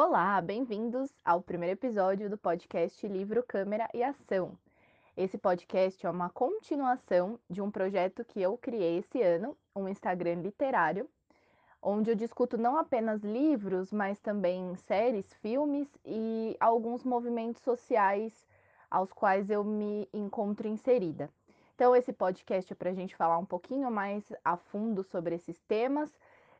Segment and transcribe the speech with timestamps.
[0.00, 4.56] Olá, bem-vindos ao primeiro episódio do podcast Livro, Câmera e Ação.
[5.16, 10.36] Esse podcast é uma continuação de um projeto que eu criei esse ano, um Instagram
[10.36, 11.10] literário,
[11.82, 18.46] onde eu discuto não apenas livros, mas também séries, filmes e alguns movimentos sociais
[18.88, 21.28] aos quais eu me encontro inserida.
[21.74, 25.60] Então, esse podcast é para a gente falar um pouquinho mais a fundo sobre esses
[25.62, 26.08] temas,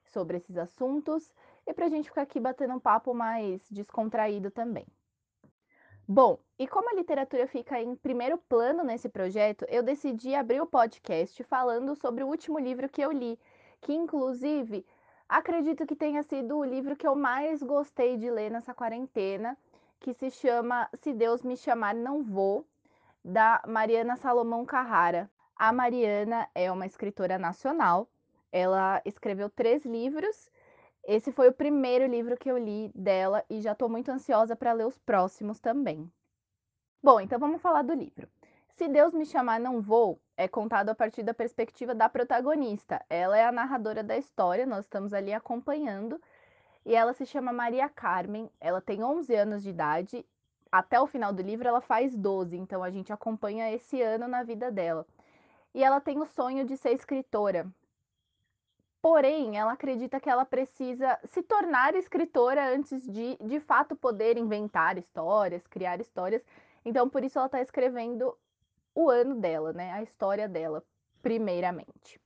[0.07, 1.33] sobre esses assuntos
[1.69, 4.87] e para a gente ficar aqui batendo um papo mais descontraído também.
[6.11, 10.67] Bom, e como a literatura fica em primeiro plano nesse projeto, eu decidi abrir o
[10.67, 13.39] podcast falando sobre o último livro que eu li,
[13.83, 14.87] que inclusive
[15.29, 19.55] acredito que tenha sido o livro que eu mais gostei de ler nessa quarentena,
[20.01, 22.65] que se chama Se Deus Me Chamar Não Vou,
[23.23, 25.31] da Mariana Salomão Carrara.
[25.55, 28.09] A Mariana é uma escritora nacional,
[28.51, 30.51] ela escreveu três livros
[31.09, 34.75] esse foi o primeiro livro que eu li dela e já estou muito ansiosa para
[34.75, 36.13] ler os próximos também.
[37.03, 38.29] Bom, então vamos falar do livro.
[38.77, 43.03] Se Deus me chamar, não vou é contado a partir da perspectiva da protagonista.
[43.09, 46.21] Ela é a narradora da história, nós estamos ali acompanhando.
[46.85, 50.27] E ela se chama Maria Carmen, ela tem 11 anos de idade.
[50.71, 54.43] Até o final do livro ela faz 12, então a gente acompanha esse ano na
[54.43, 55.07] vida dela.
[55.75, 57.67] E ela tem o sonho de ser escritora.
[59.11, 64.99] Porém, ela acredita que ela precisa se tornar escritora antes de, de fato, poder inventar
[64.99, 66.45] histórias, criar histórias.
[66.85, 68.37] Então, por isso, ela está escrevendo
[68.95, 69.93] o ano dela, né?
[69.93, 70.85] A história dela,
[71.23, 72.21] primeiramente.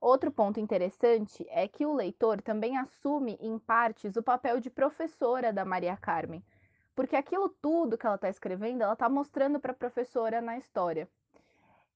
[0.00, 5.52] Outro ponto interessante é que o leitor também assume, em partes, o papel de professora
[5.52, 6.42] da Maria Carmen,
[6.94, 11.06] porque aquilo tudo que ela está escrevendo, ela está mostrando para a professora na história.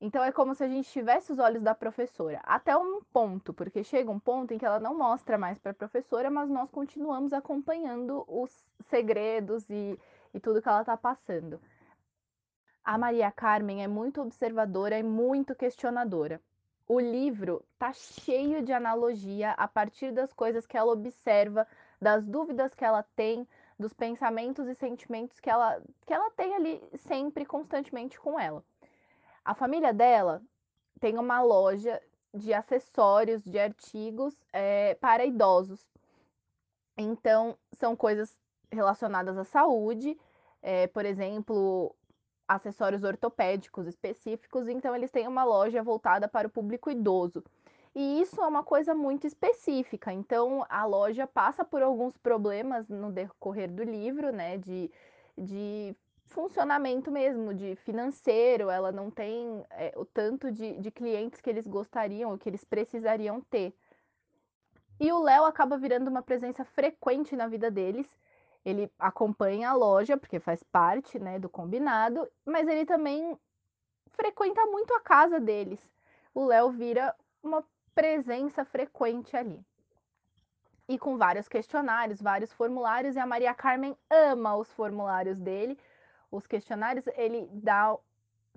[0.01, 3.83] Então é como se a gente tivesse os olhos da professora, até um ponto, porque
[3.83, 7.33] chega um ponto em que ela não mostra mais para a professora, mas nós continuamos
[7.33, 9.99] acompanhando os segredos e,
[10.33, 11.61] e tudo que ela está passando.
[12.85, 16.41] A Maria Carmen é muito observadora e muito questionadora.
[16.87, 21.67] O livro tá cheio de analogia a partir das coisas que ela observa,
[22.01, 23.47] das dúvidas que ela tem,
[23.79, 28.65] dos pensamentos e sentimentos que ela, que ela tem ali sempre, constantemente com ela.
[29.49, 30.43] A família dela
[31.01, 31.99] tem uma loja
[32.35, 35.89] de acessórios, de artigos é, para idosos.
[36.99, 38.37] Então, são coisas
[38.71, 40.21] relacionadas à saúde,
[40.61, 41.97] é, por exemplo,
[42.47, 44.69] acessórios ortopédicos específicos.
[44.69, 47.43] Então, eles têm uma loja voltada para o público idoso.
[47.95, 50.13] E isso é uma coisa muito específica.
[50.13, 54.59] Então, a loja passa por alguns problemas no decorrer do livro, né?
[54.59, 54.91] De,
[55.39, 55.97] de
[56.29, 61.67] funcionamento mesmo, de financeiro, ela não tem é, o tanto de, de clientes que eles
[61.67, 63.75] gostariam, que eles precisariam ter.
[65.01, 68.07] E o Léo acaba virando uma presença frequente na vida deles.
[68.65, 73.39] Ele acompanha a loja, porque faz parte né, do combinado, mas ele também
[74.11, 75.81] frequenta muito a casa deles.
[76.35, 77.65] O Léo vira uma
[77.95, 79.61] presença frequente ali.
[80.89, 85.79] E com vários questionários, vários formulários, e a Maria Carmen ama os formulários dele,
[86.31, 87.97] os questionários, ele dá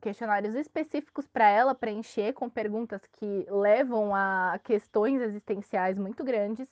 [0.02, 6.68] questionários específicos para ela preencher com perguntas que levam a questões existenciais muito grandes.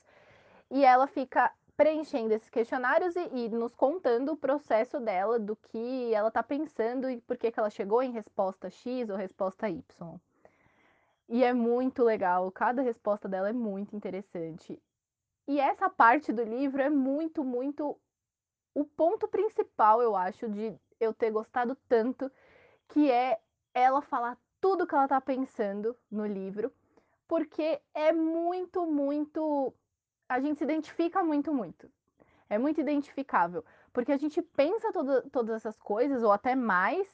[0.71, 6.13] E ela fica preenchendo esses questionários e, e nos contando o processo dela, do que
[6.13, 10.19] ela está pensando e por que, que ela chegou em resposta X ou resposta Y.
[11.29, 14.81] E é muito legal, cada resposta dela é muito interessante.
[15.47, 17.97] E essa parte do livro é muito, muito
[18.73, 22.31] o ponto principal, eu acho, de eu ter gostado tanto,
[22.89, 23.39] que é
[23.73, 26.71] ela falar tudo que ela tá pensando no livro,
[27.27, 29.73] porque é muito, muito.
[30.27, 31.89] A gente se identifica muito, muito.
[32.49, 33.63] É muito identificável.
[33.93, 37.07] Porque a gente pensa todo, todas essas coisas, ou até mais,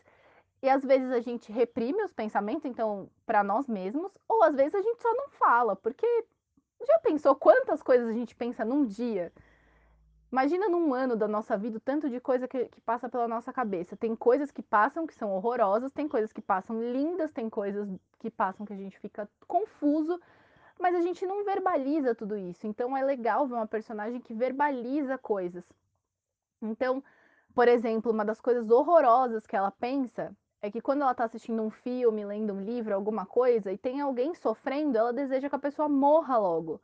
[0.62, 4.76] e às vezes a gente reprime os pensamentos, então, para nós mesmos, ou às vezes
[4.76, 6.08] a gente só não fala, porque
[6.86, 9.32] já pensou quantas coisas a gente pensa num dia?
[10.32, 13.54] Imagina num ano da nossa vida o tanto de coisa que, que, passa pela nossa
[13.54, 13.96] cabeça.
[13.96, 17.88] Tem coisas que passam que são horrorosas, tem coisas que passam lindas, tem coisas
[18.20, 20.20] que passam que a gente fica confuso,
[20.80, 22.66] mas a gente não verbaliza tudo isso.
[22.68, 25.64] Então é legal ver uma personagem que verbaliza coisas.
[26.62, 27.04] Então,
[27.54, 31.62] por exemplo, uma das coisas horrorosas que ela pensa é que quando ela está assistindo
[31.62, 35.60] um filme, lendo um livro, alguma coisa, e tem alguém sofrendo, ela deseja que a
[35.60, 36.82] pessoa morra logo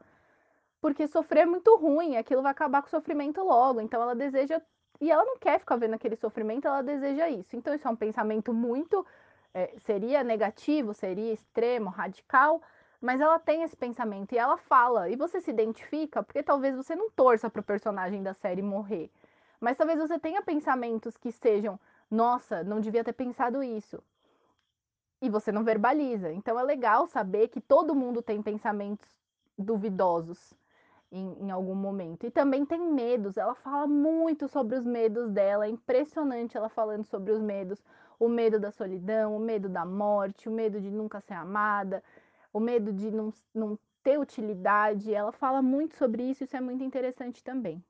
[0.82, 3.80] porque sofrer é muito ruim, aquilo vai acabar com o sofrimento logo.
[3.80, 4.60] Então ela deseja.
[5.00, 7.56] E ela não quer ficar vendo aquele sofrimento, ela deseja isso.
[7.56, 9.06] Então isso é um pensamento muito.
[9.54, 12.62] É, seria negativo, seria extremo, radical,
[13.02, 16.96] Mas ela tem esse pensamento e ela fala, e você se identifica, porque talvez você
[16.96, 19.12] não torça para o personagem da série morrer.
[19.60, 21.80] Mas talvez você tenha pensamentos que sejam,
[22.10, 24.02] nossa, não devia ter pensado isso.
[25.22, 26.32] E você não verbaliza.
[26.32, 29.10] Então é legal saber que todo mundo tem pensamentos
[29.58, 30.54] duvidosos
[31.12, 32.26] em, em, algum momento.
[32.26, 33.38] E também tem medos.
[33.38, 35.66] Ela fala muito sobre os medos dela.
[35.66, 37.84] É impressionante ela falando sobre os medos.
[38.20, 42.04] O medo da solidão, o medo da morte, o medo de nunca ser amada,
[42.54, 45.14] o medo de não, não ter utilidade.
[45.14, 47.84] Ela fala muito sobre isso, isso é muito interessante também.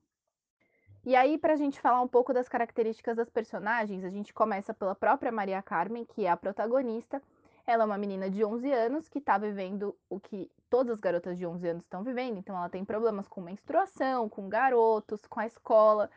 [1.03, 4.71] E aí, para a gente falar um pouco das características das personagens, a gente começa
[4.74, 7.21] pela própria Maria Carmen, que é a protagonista.
[7.65, 11.37] Ela é uma menina de 11 anos que está vivendo o que todas as garotas
[11.37, 12.37] de 11 anos estão vivendo.
[12.37, 16.09] Então, ela tem problemas com menstruação, com garotos, com a escola.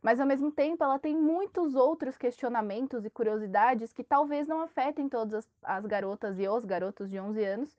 [0.00, 5.08] Mas, ao mesmo tempo, ela tem muitos outros questionamentos e curiosidades que talvez não afetem
[5.08, 7.76] todas as, as garotas e os garotos de 11 anos.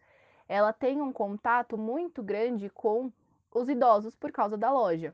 [0.48, 3.12] Ela tem um contato muito grande com
[3.54, 5.14] os idosos por causa da loja.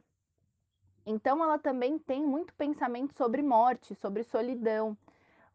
[1.06, 4.98] Então, ela também tem muito pensamento sobre morte, sobre solidão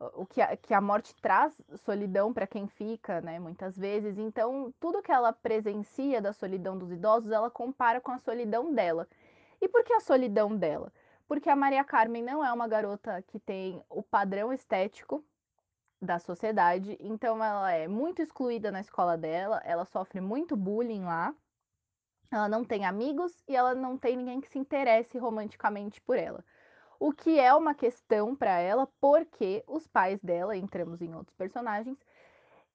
[0.00, 4.16] o que a, que a morte traz solidão para quem fica, né, muitas vezes.
[4.18, 9.08] Então, tudo que ela presencia da solidão dos idosos, ela compara com a solidão dela.
[9.60, 10.92] E por que a solidão dela?
[11.26, 15.24] Porque a Maria Carmen não é uma garota que tem o padrão estético
[16.00, 21.34] da sociedade, então ela é muito excluída na escola dela, ela sofre muito bullying lá.
[22.30, 26.44] Ela não tem amigos e ela não tem ninguém que se interesse romanticamente por ela
[26.98, 31.98] o que é uma questão para ela, porque os pais dela, entramos em outros personagens,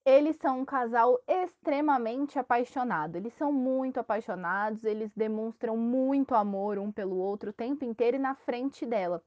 [0.06, 3.16] eles são um casal extremamente apaixonado.
[3.16, 8.20] Eles são muito apaixonados, eles demonstram muito amor um pelo outro o tempo inteiro e
[8.20, 9.24] na frente dela.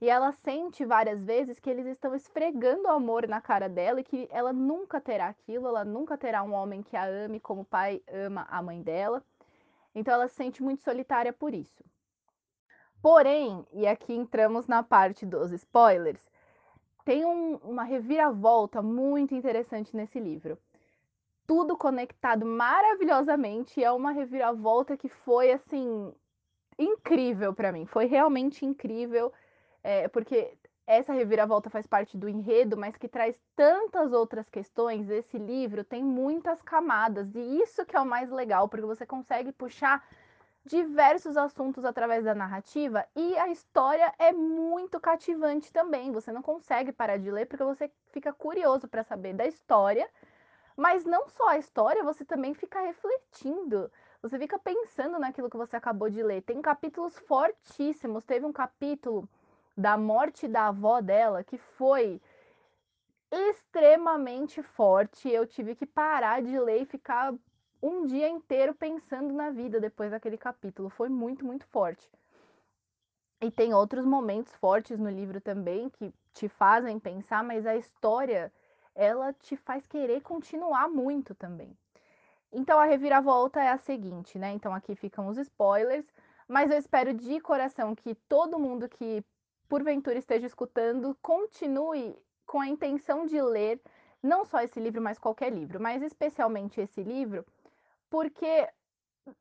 [0.00, 4.28] E ela sente várias vezes que eles estão esfregando amor na cara dela e que
[4.30, 8.00] ela nunca terá aquilo, ela nunca terá um homem que a ame como o pai
[8.06, 9.24] ama a mãe dela.
[9.94, 11.82] Então ela se sente muito solitária por isso.
[13.00, 16.20] Porém, e aqui entramos na parte dos spoilers,
[17.04, 20.58] tem um, uma reviravolta muito interessante nesse livro.
[21.46, 26.12] Tudo conectado maravilhosamente, é uma reviravolta que foi assim
[26.78, 27.86] incrível para mim.
[27.86, 29.32] Foi realmente incrível,
[29.82, 30.52] é, porque
[30.86, 35.08] essa reviravolta faz parte do enredo, mas que traz tantas outras questões.
[35.08, 39.52] Esse livro tem muitas camadas, e isso que é o mais legal, porque você consegue
[39.52, 40.06] puxar
[40.68, 46.12] diversos assuntos através da narrativa e a história é muito cativante também.
[46.12, 50.08] Você não consegue parar de ler porque você fica curioso para saber da história,
[50.76, 53.90] mas não só a história, você também fica refletindo.
[54.22, 56.42] Você fica pensando naquilo que você acabou de ler.
[56.42, 58.24] Tem capítulos fortíssimos.
[58.24, 59.28] Teve um capítulo
[59.76, 62.20] da morte da avó dela que foi
[63.30, 65.30] extremamente forte.
[65.30, 67.32] Eu tive que parar de ler e ficar
[67.82, 70.88] um dia inteiro pensando na vida depois daquele capítulo.
[70.88, 72.08] Foi muito, muito forte.
[73.40, 78.52] E tem outros momentos fortes no livro também que te fazem pensar, mas a história
[78.94, 81.76] ela te faz querer continuar muito também.
[82.50, 84.50] Então a reviravolta é a seguinte, né?
[84.52, 86.06] Então aqui ficam os spoilers,
[86.48, 89.24] mas eu espero de coração que todo mundo que
[89.68, 93.80] porventura esteja escutando continue com a intenção de ler
[94.22, 97.44] não só esse livro, mas qualquer livro, mas especialmente esse livro,
[98.10, 98.68] porque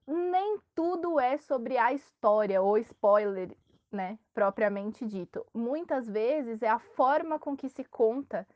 [0.06, 3.56] nem tudo é sobre a história ou spoiler,
[3.92, 5.46] né, propriamente dito.
[5.54, 8.48] Muitas vezes é a forma com que se conta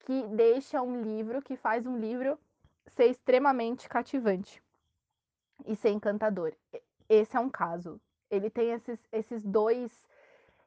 [0.00, 2.38] que deixa um livro, que faz um livro
[2.96, 4.62] ser extremamente cativante
[5.66, 6.54] e ser encantador.
[7.08, 8.00] Esse é um caso.
[8.30, 10.08] Ele tem esses, esses dois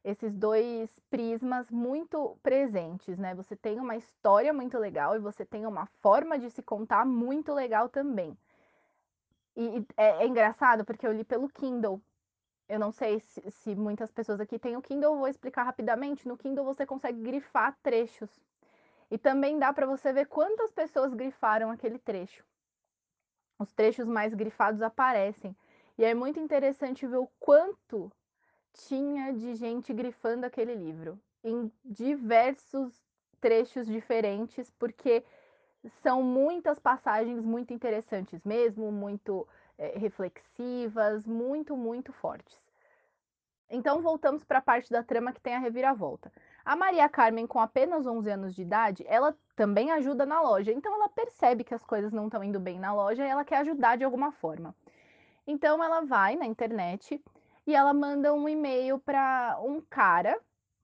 [0.03, 3.33] esses dois prismas muito presentes, né?
[3.35, 7.53] Você tem uma história muito legal e você tem uma forma de se contar muito
[7.53, 8.37] legal também.
[9.55, 12.01] E é, é, engraçado porque eu li pelo Kindle.
[12.67, 16.27] Eu não sei se, se muitas pessoas aqui têm o Kindle, vou explicar rapidamente.
[16.27, 18.29] No Kindle você consegue grifar trechos.
[19.11, 22.43] E também dá para você ver quantas pessoas grifaram aquele trecho.
[23.59, 25.55] Os trechos mais grifados aparecem.
[25.97, 28.11] E é muito interessante ver o quanto
[28.73, 32.99] tinha de gente grifando aquele livro em diversos
[33.39, 35.23] trechos diferentes, porque
[36.01, 39.47] são muitas passagens muito interessantes mesmo, muito
[39.77, 42.57] é, reflexivas, muito, muito fortes.
[43.69, 46.31] Então voltamos para a parte da trama que tem a reviravolta.
[46.63, 50.71] A Maria Carmen, com apenas 11 anos de idade, ela também ajuda na loja.
[50.71, 53.57] Então ela percebe que as coisas não estão indo bem na loja e ela quer
[53.57, 54.75] ajudar de alguma forma.
[55.45, 57.21] Então ela vai na internet
[57.65, 60.39] e ela manda um e-mail para um cara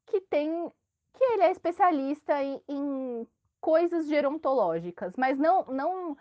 [0.05, 0.71] que tem
[1.13, 3.27] que ele é especialista em, em
[3.69, 6.17] coisas gerontológicas, mas não, não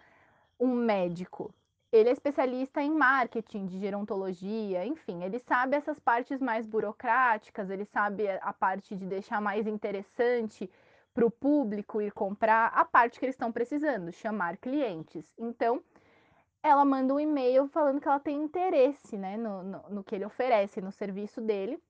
[0.61, 1.51] um médico.
[1.91, 7.87] Ele é especialista em marketing, de gerontologia, enfim, ele sabe essas partes mais burocráticas, ele
[7.87, 10.71] sabe a parte de deixar mais interessante
[11.15, 15.25] para o público ir comprar a parte que eles estão precisando, chamar clientes.
[15.39, 15.83] Então,
[16.63, 20.27] ela manda um e-mail falando que ela tem interesse né, no, no, no que ele
[20.27, 21.83] oferece, no serviço dele,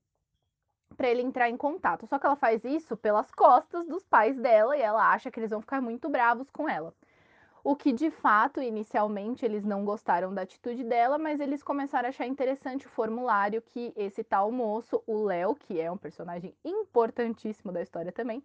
[0.99, 2.09] para ele entrar em contato.
[2.09, 5.51] Só que ela faz isso pelas costas dos pais dela e ela acha que eles
[5.51, 6.93] vão ficar muito bravos com ela.
[7.63, 12.09] O que de fato, inicialmente, eles não gostaram da atitude dela, mas eles começaram a
[12.09, 17.71] achar interessante o formulário que esse tal moço, o Léo, que é um personagem importantíssimo
[17.71, 18.43] da história também,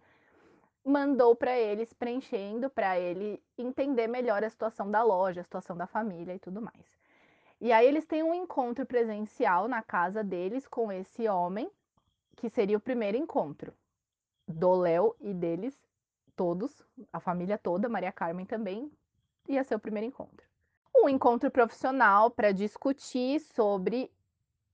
[0.84, 5.86] mandou para eles preenchendo para ele entender melhor a situação da loja, a situação da
[5.86, 6.94] família e tudo mais.
[7.60, 11.68] E aí eles têm um encontro presencial na casa deles com esse homem,
[12.34, 13.72] que seria o primeiro encontro
[14.46, 15.74] do Léo e deles
[16.36, 18.90] todos, a família toda, Maria Carmen também,
[19.48, 20.46] ia ser o primeiro encontro.
[20.94, 24.10] Um encontro profissional para discutir sobre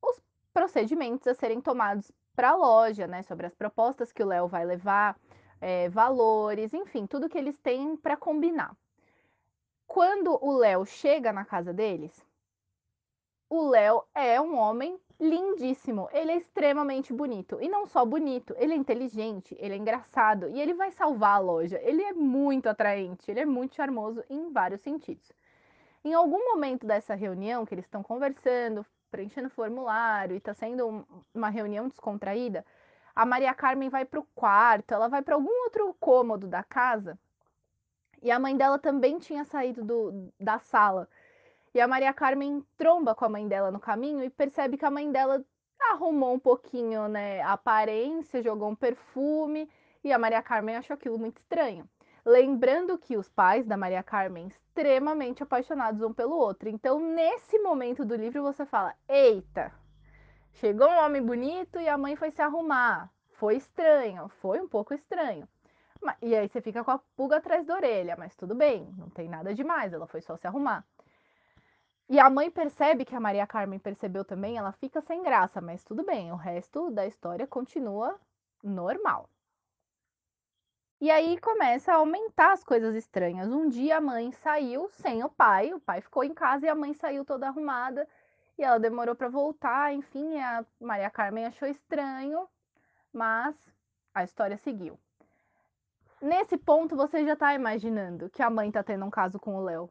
[0.03, 0.21] os
[0.53, 3.23] procedimentos a serem tomados para a loja, né?
[3.23, 5.19] Sobre as propostas que o Léo vai levar,
[5.61, 8.77] é, valores, enfim, tudo que eles têm para combinar.
[9.87, 12.25] Quando o Léo chega na casa deles,
[13.49, 16.09] o Léo é um homem lindíssimo.
[16.13, 17.59] Ele é extremamente bonito.
[17.61, 21.39] E não só bonito, ele é inteligente, ele é engraçado e ele vai salvar a
[21.39, 21.79] loja.
[21.83, 25.31] Ele é muito atraente, ele é muito charmoso em vários sentidos.
[26.03, 31.51] Em algum momento dessa reunião que eles estão conversando, preenchendo formulário e está sendo uma
[31.51, 32.65] reunião descontraída,
[33.15, 37.19] a Maria Carmen vai para o quarto, ela vai para algum outro cômodo da casa
[38.23, 41.09] e a mãe dela também tinha saído do, da sala.
[41.73, 44.91] E a Maria Carmen tromba com a mãe dela no caminho e percebe que a
[44.91, 45.45] mãe dela
[45.93, 49.71] arrumou um pouquinho, né, a aparência, jogou um perfume,
[50.03, 51.89] e a Maria Carmen achou aquilo muito estranho.
[52.25, 56.69] Lembrando que os pais da Maria Carmen extremamente apaixonados um pelo outro.
[56.69, 59.73] Então, nesse momento do livro, você fala: "Eita,
[60.53, 63.11] chegou um homem bonito e a mãe foi se arrumar.
[63.33, 65.49] Foi estranho, foi um pouco estranho."
[66.23, 69.29] E aí você fica com a pulga atrás da orelha, mas tudo bem, não tem
[69.29, 70.85] nada demais, ela foi só se arrumar.
[72.11, 75.85] E a mãe percebe que a Maria Carmen percebeu também, ela fica sem graça, mas
[75.85, 78.19] tudo bem, o resto da história continua
[78.65, 79.31] normal.
[81.01, 83.53] E aí começa a aumentar as coisas estranhas.
[83.53, 86.75] Um dia a mãe saiu sem o pai, o pai ficou em casa e a
[86.75, 88.09] mãe saiu toda arrumada
[88.59, 89.95] e ela demorou para voltar.
[89.95, 92.49] Enfim, a Maria Carmen achou estranho,
[93.13, 93.55] mas
[94.13, 94.99] a história seguiu.
[96.21, 99.63] Nesse ponto você já está imaginando que a mãe está tendo um caso com o
[99.63, 99.89] Léo.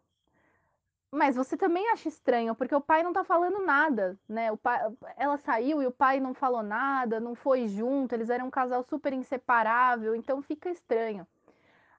[1.12, 4.52] Mas você também acha estranho, porque o pai não tá falando nada, né?
[4.52, 4.80] O pai,
[5.18, 8.84] ela saiu e o pai não falou nada, não foi junto, eles eram um casal
[8.84, 11.26] super inseparável, então fica estranho.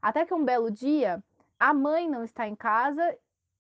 [0.00, 1.22] Até que um belo dia,
[1.58, 3.02] a mãe não está em casa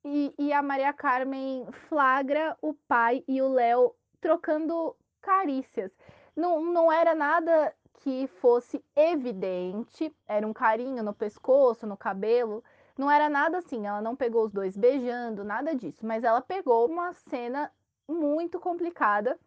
[0.04, 5.90] e, e a Maria Carmen flagra o pai e o Léo trocando carícias.
[6.36, 12.64] Não, não era nada que fosse evidente, era um carinho no pescoço, no cabelo,
[13.00, 16.86] não era nada assim, ela não pegou os dois beijando, nada disso, mas ela pegou
[16.86, 17.72] uma cena
[18.06, 19.38] muito complicada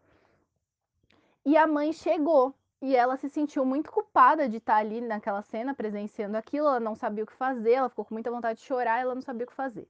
[1.44, 5.72] e a mãe chegou e ela se sentiu muito culpada de estar ali naquela cena
[5.72, 9.00] presenciando aquilo, ela não sabia o que fazer, ela ficou com muita vontade de chorar,
[9.00, 9.88] ela não sabia o que fazer.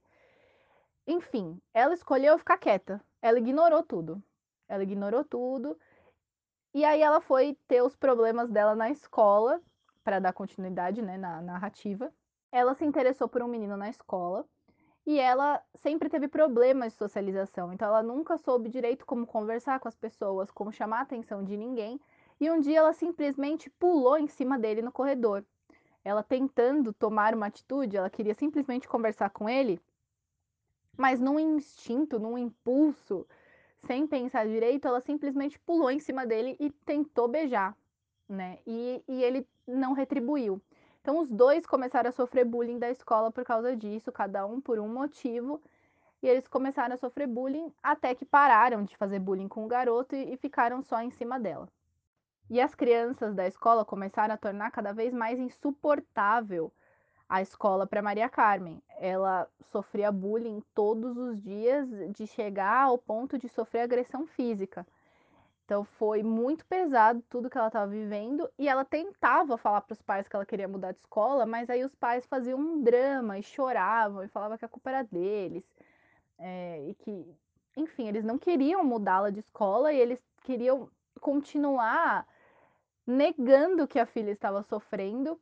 [1.07, 3.01] Enfim, ela escolheu ficar quieta.
[3.21, 4.23] Ela ignorou tudo.
[4.67, 5.77] Ela ignorou tudo.
[6.73, 9.61] E aí ela foi ter os problemas dela na escola
[10.03, 12.11] para dar continuidade, né, na narrativa
[12.55, 14.45] ela se interessou por um menino na escola
[15.05, 19.89] e ela sempre teve problemas de socialização, então ela nunca soube direito como conversar com
[19.89, 21.99] as pessoas, como chamar a atenção de ninguém.
[22.39, 25.43] E um dia ela simplesmente pulou em cima dele no corredor.
[26.01, 29.81] Ela tentando tomar uma atitude, ela queria simplesmente conversar com ele,
[30.97, 33.27] mas num instinto, num impulso,
[33.85, 37.75] sem pensar direito, ela simplesmente pulou em cima dele e tentou beijar,
[38.29, 38.59] né?
[38.65, 40.61] E, e ele não retribuiu.
[41.05, 44.79] Então, os dois começaram a sofrer bullying da escola por causa disso, cada um por
[44.79, 45.61] um motivo.
[46.19, 50.15] E eles começaram a sofrer bullying até que pararam de fazer bullying com o garoto
[50.15, 51.69] e, e ficaram só em cima dela.
[52.49, 56.71] E as crianças da escola começaram a tornar cada vez mais insuportável
[57.29, 58.81] a escola para Maria Carmen.
[58.97, 64.83] Ela sofria bullying todos os dias, de chegar ao ponto de sofrer agressão física.
[65.65, 70.01] Então foi muito pesado tudo que ela estava vivendo e ela tentava falar para os
[70.01, 73.43] pais que ela queria mudar de escola, mas aí os pais faziam um drama e
[73.43, 75.63] choravam e falavam que a culpa era deles
[76.37, 77.35] é, e que,
[77.75, 80.87] enfim, eles não queriam mudá-la de escola e eles queriam
[81.19, 82.27] continuar
[83.05, 85.39] negando que a filha estava sofrendo,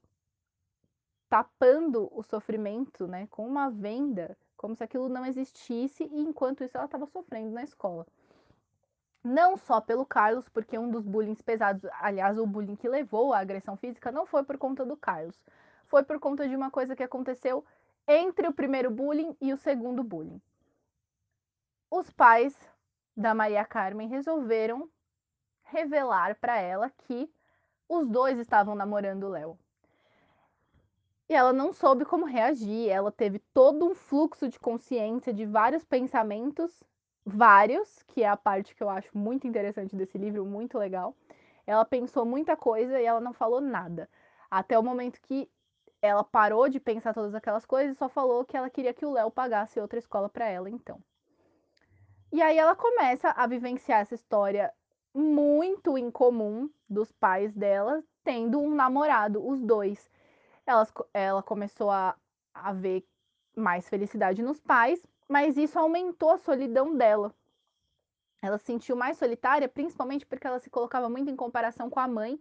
[1.28, 6.78] tapando o sofrimento, né, com uma venda, como se aquilo não existisse e enquanto isso
[6.78, 8.08] ela estava sofrendo na escola.
[9.24, 13.40] Não só pelo Carlos, porque um dos bullying pesados, aliás, o bullying que levou à
[13.40, 15.42] agressão física não foi por conta do Carlos,
[15.88, 17.64] foi por conta de uma coisa que aconteceu
[18.06, 20.42] entre o primeiro bullying e o segundo bullying.
[21.90, 22.54] Os pais
[23.16, 24.90] da Maria Carmen resolveram
[25.64, 27.32] revelar para ela que
[27.88, 29.58] os dois estavam namorando o Léo.
[31.30, 35.86] E ela não soube como reagir, ela teve todo um fluxo de consciência de vários
[35.86, 36.84] pensamentos,
[37.26, 41.16] vários, que é a parte que eu acho muito interessante desse livro, muito legal.
[41.66, 44.10] Ela pensou muita coisa e ela não falou nada.
[44.52, 45.50] Até o momento que
[46.02, 49.12] ela parou de pensar todas aquelas coisas e só falou que ela queria que o
[49.12, 51.02] Léo pagasse outra escola para ela, então.
[52.32, 54.74] E aí ela começa a vivenciar essa história
[55.14, 60.10] muito incomum dos pais dela tendo um namorado, os dois.
[60.66, 62.16] Ela, ela começou a,
[62.54, 63.06] a ver
[63.56, 65.00] mais felicidade nos pais,
[65.34, 67.34] mas isso aumentou a solidão dela.
[68.40, 72.08] Ela se sentiu mais solitária, principalmente porque ela se colocava muito em comparação com a
[72.08, 72.40] mãe,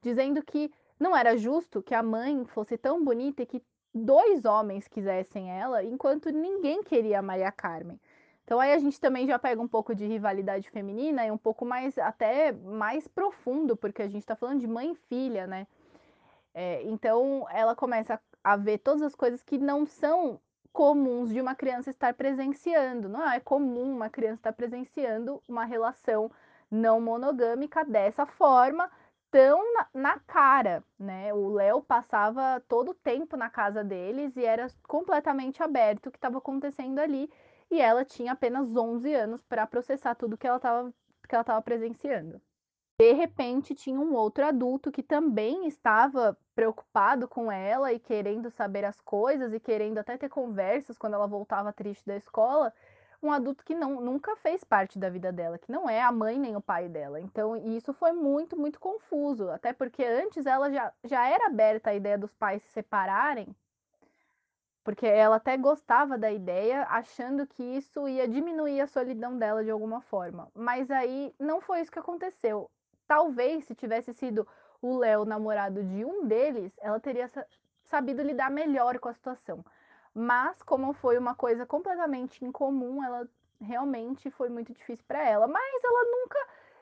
[0.00, 0.68] dizendo que
[0.98, 3.62] não era justo que a mãe fosse tão bonita e que
[3.94, 8.00] dois homens quisessem ela, enquanto ninguém queria a Maria Carmen.
[8.42, 11.64] Então aí a gente também já pega um pouco de rivalidade feminina e um pouco
[11.64, 15.68] mais, até mais profundo, porque a gente está falando de mãe e filha, né?
[16.52, 20.40] É, então ela começa a ver todas as coisas que não são
[20.72, 23.08] comuns de uma criança estar presenciando.
[23.08, 26.30] Não é comum uma criança estar presenciando uma relação
[26.70, 28.90] não monogâmica dessa forma,
[29.30, 31.32] tão na, na cara, né?
[31.34, 36.18] O Léo passava todo o tempo na casa deles e era completamente aberto o que
[36.18, 37.30] estava acontecendo ali
[37.70, 40.92] e ela tinha apenas 11 anos para processar tudo que ela estava
[41.28, 42.40] que ela estava presenciando.
[42.98, 48.84] De repente, tinha um outro adulto que também estava preocupado com ela e querendo saber
[48.84, 52.72] as coisas e querendo até ter conversas quando ela voltava triste da escola.
[53.22, 56.38] Um adulto que não, nunca fez parte da vida dela, que não é a mãe
[56.38, 57.20] nem o pai dela.
[57.20, 59.50] Então, isso foi muito, muito confuso.
[59.50, 63.54] Até porque antes ela já, já era aberta à ideia dos pais se separarem
[64.84, 69.70] porque ela até gostava da ideia, achando que isso ia diminuir a solidão dela de
[69.70, 70.50] alguma forma.
[70.54, 72.70] Mas aí não foi isso que aconteceu.
[73.12, 74.48] Talvez se tivesse sido
[74.80, 77.30] o Léo namorado de um deles, ela teria
[77.84, 79.62] sabido lidar melhor com a situação.
[80.14, 83.28] Mas como foi uma coisa completamente incomum, ela
[83.60, 85.46] realmente foi muito difícil para ela.
[85.46, 86.38] Mas ela nunca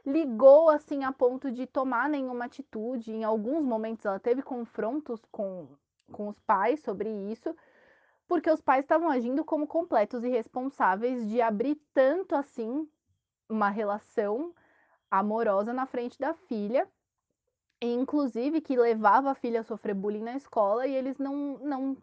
[0.07, 3.11] ligou assim a ponto de tomar nenhuma atitude.
[3.11, 5.67] Em alguns momentos ela teve confrontos com,
[6.13, 7.53] com os pais sobre isso
[8.29, 12.89] porque os pais estavam agindo como completos irresponsáveis de abrir tanto assim
[13.49, 14.55] uma relação
[15.11, 16.89] amorosa na frente da filha,
[17.81, 21.97] e inclusive que levava a filha a sofrer bullying na escola e eles não, não,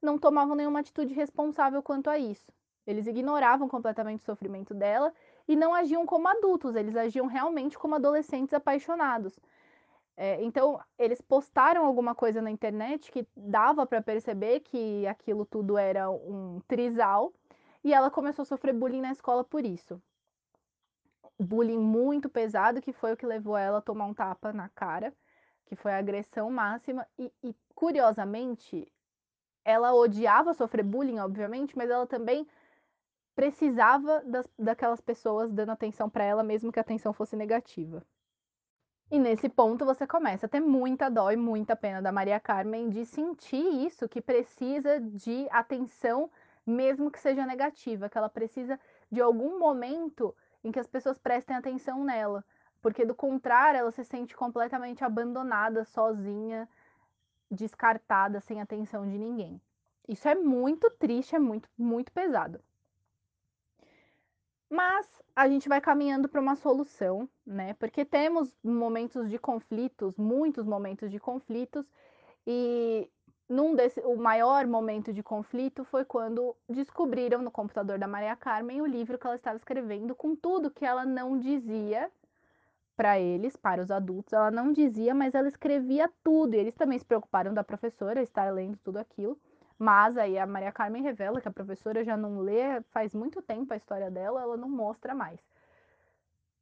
[0.00, 2.52] não tomavam nenhuma atitude responsável quanto a isso.
[2.86, 5.12] Eles ignoravam completamente o sofrimento dela
[5.48, 9.38] e não agiam como adultos, eles agiam realmente como adolescentes apaixonados.
[10.16, 15.78] É, então, eles postaram alguma coisa na internet que dava para perceber que aquilo tudo
[15.78, 17.32] era um trisal,
[17.82, 20.00] e ela começou a sofrer bullying na escola por isso.
[21.40, 25.12] Bullying muito pesado, que foi o que levou ela a tomar um tapa na cara,
[25.66, 28.92] que foi a agressão máxima, e, e curiosamente,
[29.64, 32.46] ela odiava sofrer bullying, obviamente, mas ela também
[33.34, 38.04] precisava das, daquelas pessoas dando atenção para ela, mesmo que a atenção fosse negativa.
[39.10, 42.88] E nesse ponto você começa a ter muita dó e muita pena da Maria Carmen
[42.88, 46.30] de sentir isso, que precisa de atenção,
[46.64, 48.78] mesmo que seja negativa, que ela precisa
[49.10, 52.44] de algum momento em que as pessoas prestem atenção nela.
[52.82, 56.68] Porque do contrário, ela se sente completamente abandonada, sozinha,
[57.50, 59.60] descartada, sem atenção de ninguém.
[60.08, 62.60] Isso é muito triste, é muito, muito pesado.
[64.68, 67.74] Mas a gente vai caminhando para uma solução, né?
[67.74, 71.84] Porque temos momentos de conflitos, muitos momentos de conflitos,
[72.46, 73.10] e
[73.50, 78.80] num desse, o maior momento de conflito foi quando descobriram no computador da Maria Carmen
[78.80, 82.08] o livro que ela estava escrevendo com tudo que ela não dizia
[82.96, 86.54] para eles, para os adultos, ela não dizia, mas ela escrevia tudo.
[86.54, 89.36] E eles também se preocuparam da professora estar lendo tudo aquilo.
[89.76, 93.72] Mas aí a Maria Carmen revela que a professora já não lê faz muito tempo
[93.72, 95.40] a história dela, ela não mostra mais.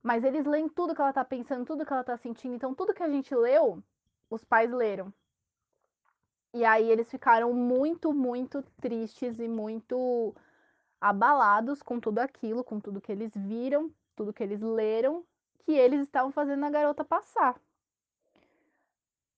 [0.02, 2.54] Mas eles leem tudo que ela tá pensando, tudo que ela tá sentindo.
[2.54, 3.82] Então, tudo que a gente leu,
[4.30, 5.12] os pais leram.
[6.52, 10.34] E aí eles ficaram muito, muito tristes e muito
[11.00, 15.24] abalados com tudo aquilo, com tudo que eles viram, tudo que eles leram,
[15.64, 17.60] que eles estavam fazendo a garota passar.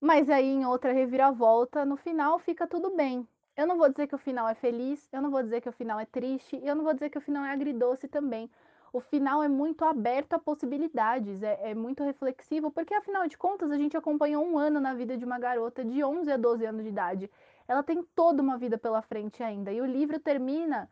[0.01, 3.29] Mas aí, em outra reviravolta, no final fica tudo bem.
[3.57, 5.73] Eu não vou dizer que o final é feliz, eu não vou dizer que o
[5.73, 8.51] final é triste, eu não vou dizer que o final é agridoce também.
[8.92, 13.70] O final é muito aberto a possibilidades, é, é muito reflexivo, porque afinal de contas
[13.70, 16.83] a gente acompanhou um ano na vida de uma garota de 11 a 12 anos
[16.83, 17.31] de idade.
[17.68, 20.90] Ela tem toda uma vida pela frente ainda, e o livro termina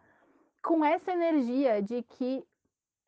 [0.62, 2.44] com essa energia de que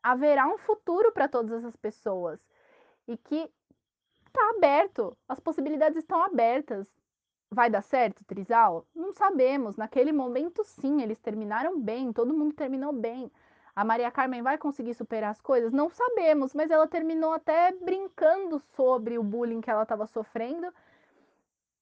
[0.03, 2.41] haverá um futuro para todas essas pessoas
[3.07, 3.51] e que
[4.27, 6.87] está aberto, as possibilidades estão abertas.
[7.51, 8.87] Vai dar certo, Trizal?
[8.95, 9.77] Não sabemos.
[9.77, 13.31] Naquele momento, sim, eles terminaram bem, todo mundo terminou bem.
[13.75, 15.73] A Maria Carmen vai conseguir superar as coisas?
[15.73, 20.73] Não sabemos, mas ela terminou até brincando sobre o bullying que ela estava sofrendo.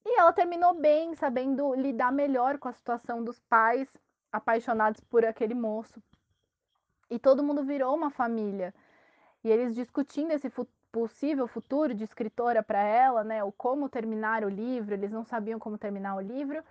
[0.04, 3.88] E ela terminou bem, sabendo lidar melhor com a situação dos pais
[4.32, 6.02] apaixonados por aquele moço.
[7.10, 8.74] E todo mundo virou uma família.
[9.42, 10.50] E eles discutindo esse
[10.92, 13.42] possível futuro de escritora para ela, né?
[13.44, 16.62] O como terminar o livro, eles não sabiam como terminar o livro.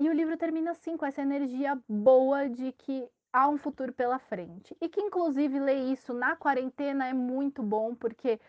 [0.00, 4.18] E o livro termina assim, com essa energia boa de que há um futuro pela
[4.18, 4.76] frente.
[4.80, 8.40] E que, inclusive, ler isso na quarentena é muito bom, porque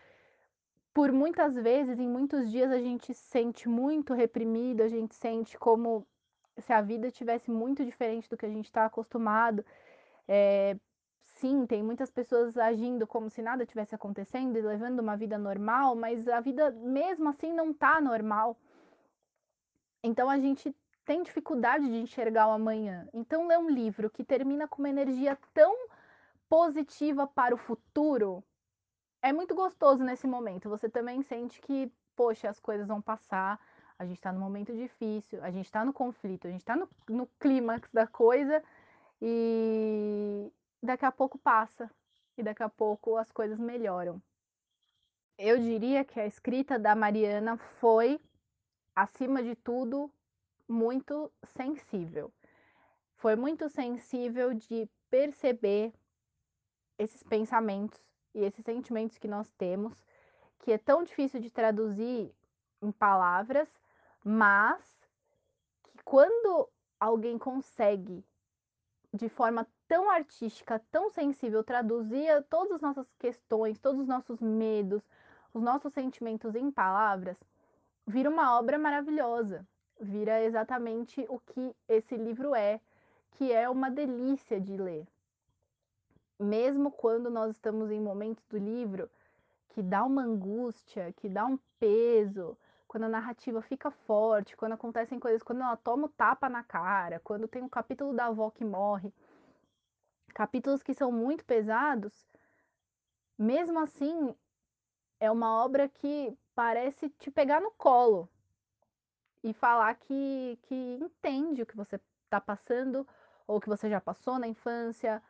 [0.92, 5.58] por muitas vezes, em muitos dias, a gente se sente muito reprimido, a gente sente
[5.58, 6.06] como
[6.58, 9.64] se a vida tivesse muito diferente do que a gente está acostumado.
[10.26, 10.76] É,
[11.24, 15.94] sim, tem muitas pessoas agindo como se nada tivesse acontecendo e levando uma vida normal,
[15.94, 18.56] mas a vida mesmo assim não tá normal.
[20.02, 20.74] Então a gente
[21.10, 23.08] tem dificuldade de enxergar o amanhã.
[23.12, 25.88] Então ler um livro que termina com uma energia tão
[26.48, 28.44] positiva para o futuro
[29.20, 30.68] é muito gostoso nesse momento.
[30.68, 33.58] Você também sente que, poxa, as coisas vão passar,
[33.98, 36.88] a gente está no momento difícil, a gente está no conflito, a gente está no,
[37.08, 38.62] no clímax da coisa
[39.20, 40.48] e
[40.80, 41.90] daqui a pouco passa
[42.38, 44.22] e daqui a pouco as coisas melhoram.
[45.36, 48.20] Eu diria que a escrita da Mariana foi,
[48.94, 50.08] acima de tudo,
[50.70, 52.32] muito sensível.
[53.16, 55.92] Foi muito sensível de perceber
[56.96, 58.00] esses pensamentos
[58.34, 59.92] e esses sentimentos que nós temos,
[60.60, 62.32] que é tão difícil de traduzir
[62.80, 63.68] em palavras,
[64.24, 64.80] mas
[65.82, 68.24] que quando alguém consegue
[69.12, 75.02] de forma tão artística, tão sensível, traduzir todas as nossas questões, todos os nossos medos,
[75.52, 77.36] os nossos sentimentos em palavras,
[78.06, 79.66] vira uma obra maravilhosa.
[80.00, 82.80] Vira exatamente o que esse livro é,
[83.32, 85.06] que é uma delícia de ler.
[86.38, 89.10] Mesmo quando nós estamos em momentos do livro
[89.68, 92.56] que dá uma angústia, que dá um peso,
[92.88, 97.20] quando a narrativa fica forte, quando acontecem coisas, quando ela toma o tapa na cara,
[97.20, 99.12] quando tem um capítulo da avó que morre,
[100.34, 102.26] capítulos que são muito pesados,
[103.38, 104.34] mesmo assim,
[105.20, 108.28] é uma obra que parece te pegar no colo
[109.42, 113.06] e falar que, que entende o que você está passando,
[113.46, 115.22] ou que você já passou na infância,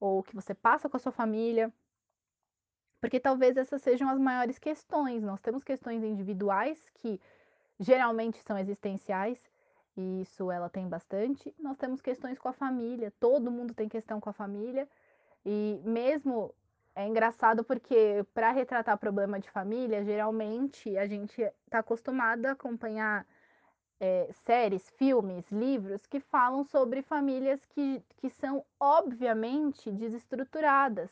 [0.00, 1.72] ou que você passa com a sua família.
[3.00, 5.22] Porque talvez essas sejam as maiores questões.
[5.22, 7.20] Nós temos questões individuais que
[7.78, 9.38] geralmente são existenciais,
[9.96, 11.54] e isso ela tem bastante.
[11.58, 14.88] Nós temos questões com a família, todo mundo tem questão com a família.
[15.44, 16.54] E mesmo
[16.94, 23.26] é engraçado porque para retratar problema de família, geralmente a gente está acostumado a acompanhar
[24.00, 31.10] é, séries, filmes, livros que falam sobre famílias que, que são obviamente desestruturadas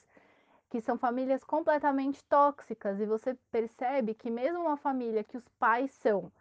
[0.69, 5.93] que são famílias completamente tóxicas, e você percebe que mesmo uma família que os pais
[5.93, 6.33] são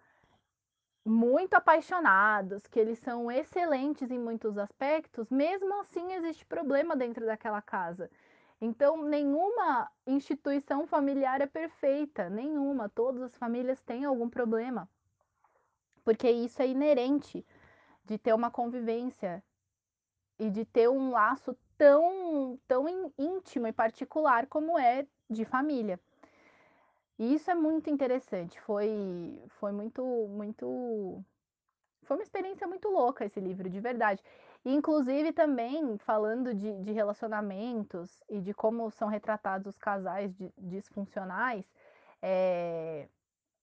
[1.05, 7.61] muito apaixonados, que eles são excelentes em muitos aspectos, mesmo assim existe problema dentro daquela
[7.61, 8.09] casa.
[8.59, 12.89] Então, nenhuma instituição familiar é perfeita, nenhuma.
[12.89, 14.89] Todas as famílias têm algum problema.
[16.05, 17.45] Porque isso é inerente
[18.05, 19.43] de ter uma convivência
[20.37, 22.85] e de ter um laço tão, tão
[23.17, 25.99] íntimo e particular como é de família.
[27.17, 28.61] E isso é muito interessante.
[28.61, 31.23] Foi, foi muito, muito.
[32.03, 34.21] Foi uma experiência muito louca esse livro, de verdade.
[34.63, 41.65] E, inclusive, também falando de, de relacionamentos e de como são retratados os casais disfuncionais,
[42.21, 43.07] é,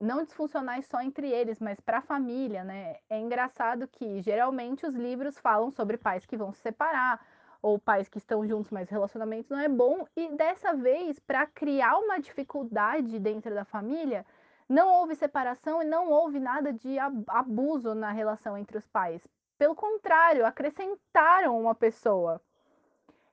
[0.02, 2.96] não disfuncionais só entre eles, mas para a família, né?
[3.08, 7.24] É engraçado que geralmente os livros falam sobre pais que vão se separar
[7.62, 10.04] ou pais que estão juntos, mas relacionamento não é bom.
[10.16, 14.26] E dessa vez, para criar uma dificuldade dentro da família,
[14.68, 19.24] não houve separação e não houve nada de abuso na relação entre os pais.
[19.56, 22.40] Pelo contrário, acrescentaram uma pessoa.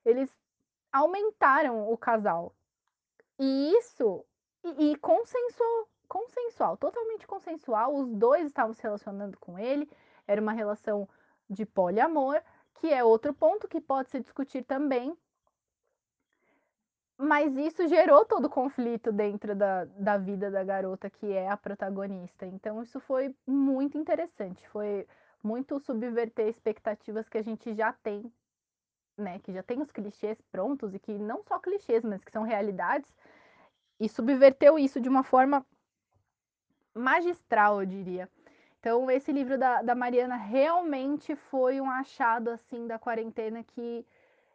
[0.05, 0.29] Eles
[0.93, 2.53] aumentaram o casal.
[3.39, 4.23] E isso,
[4.63, 7.95] e, e consensual, consensual, totalmente consensual.
[7.95, 9.89] Os dois estavam se relacionando com ele.
[10.27, 11.07] Era uma relação
[11.49, 12.41] de poliamor,
[12.75, 15.15] que é outro ponto que pode se discutir também.
[17.17, 21.57] Mas isso gerou todo o conflito dentro da, da vida da garota que é a
[21.57, 22.45] protagonista.
[22.45, 24.67] Então, isso foi muito interessante.
[24.69, 25.05] Foi
[25.43, 28.31] muito subverter expectativas que a gente já tem,
[29.17, 29.39] né?
[29.39, 33.13] Que já tem os clichês prontos e que não só clichês, mas que são realidades.
[33.99, 35.65] E subverteu isso de uma forma
[36.93, 38.29] magistral, eu diria.
[38.79, 44.05] Então, esse livro da, da Mariana realmente foi um achado, assim, da quarentena que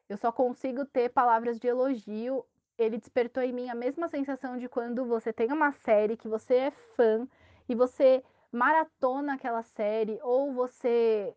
[0.09, 2.45] eu só consigo ter palavras de elogio.
[2.79, 6.55] Ele despertou em mim a mesma sensação de quando você tem uma série que você
[6.55, 7.29] é fã
[7.69, 11.35] e você maratona aquela série ou você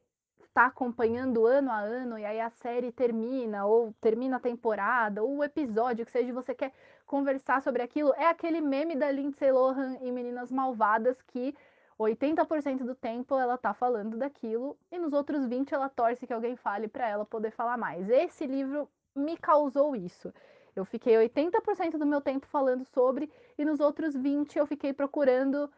[0.57, 5.37] está acompanhando ano a ano e aí a série termina ou termina a temporada ou
[5.37, 6.73] o episódio que seja você quer
[7.07, 11.55] conversar sobre aquilo, é aquele meme da Lindsay Lohan em Meninas Malvadas que
[11.97, 16.55] 80% do tempo ela tá falando daquilo e nos outros 20 ela torce que alguém
[16.55, 18.07] fale para ela poder falar mais.
[18.09, 20.31] Esse livro me causou isso.
[20.75, 25.71] Eu fiquei 80% do meu tempo falando sobre e nos outros 20 eu fiquei procurando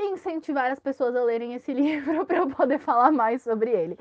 [0.00, 3.98] incentivar as pessoas a lerem esse livro para eu poder falar mais sobre ele.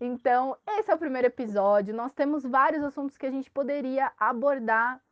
[0.00, 1.92] Então, esse é o primeiro episódio.
[1.92, 5.02] Nós temos vários assuntos que a gente poderia abordar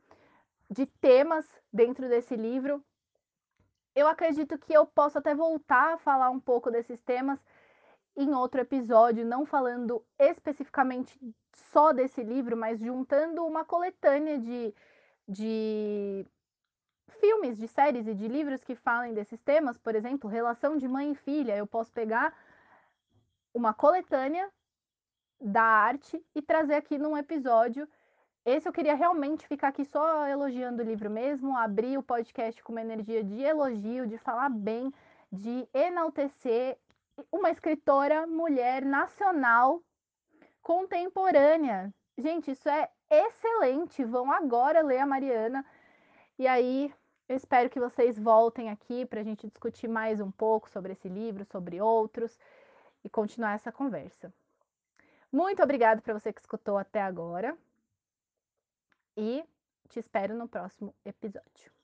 [0.70, 2.84] de temas dentro desse livro
[3.96, 7.42] eu acredito que eu posso até voltar a falar um pouco desses temas
[8.14, 11.18] em outro episódio, não falando especificamente
[11.72, 14.74] só desse livro, mas juntando uma coletânea de,
[15.26, 16.26] de
[17.20, 21.12] filmes, de séries e de livros que falem desses temas, por exemplo, relação de mãe
[21.12, 21.56] e filha.
[21.56, 22.36] Eu posso pegar
[23.54, 24.50] uma coletânea
[25.40, 27.88] da arte e trazer aqui num episódio
[28.46, 32.70] esse eu queria realmente ficar aqui só elogiando o livro mesmo, abrir o podcast com
[32.70, 34.94] uma energia de elogio, de falar bem,
[35.32, 36.78] de enaltecer
[37.32, 39.82] uma escritora mulher nacional
[40.62, 41.92] contemporânea.
[42.16, 44.04] Gente, isso é excelente.
[44.04, 45.66] Vão agora ler a Mariana.
[46.38, 46.94] E aí,
[47.28, 51.08] eu espero que vocês voltem aqui para a gente discutir mais um pouco sobre esse
[51.08, 52.38] livro, sobre outros
[53.02, 54.32] e continuar essa conversa.
[55.32, 57.58] Muito obrigada para você que escutou até agora
[59.16, 59.44] e
[59.88, 61.75] te espero no próximo episódio.